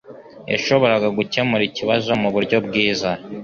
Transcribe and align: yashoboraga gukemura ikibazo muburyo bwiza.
yashoboraga 0.51 1.07
gukemura 1.17 1.63
ikibazo 1.69 2.09
muburyo 2.21 2.57
bwiza. 2.65 3.09